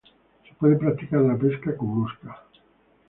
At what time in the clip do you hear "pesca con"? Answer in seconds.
1.37-1.99